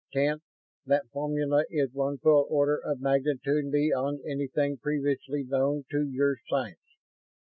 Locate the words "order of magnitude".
2.49-3.71